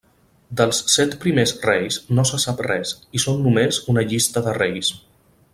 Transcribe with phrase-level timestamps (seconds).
[0.61, 4.95] Dels set primers reis no se sap res i són només una llista de reis.